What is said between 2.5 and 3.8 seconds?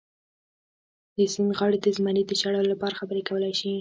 لپاره خبرې کولی شي.